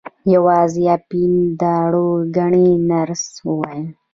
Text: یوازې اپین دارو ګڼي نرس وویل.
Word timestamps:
یوازې 0.33 0.83
اپین 0.97 1.33
دارو 1.61 2.07
ګڼي 2.35 2.69
نرس 2.89 3.23
وویل. 3.47 3.85